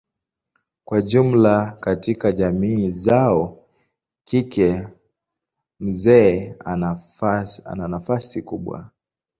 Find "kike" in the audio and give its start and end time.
4.25-4.87